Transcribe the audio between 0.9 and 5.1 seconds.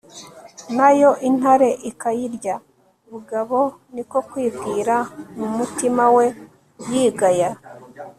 yo intare ikayirya. bugabo ni ko kwibwira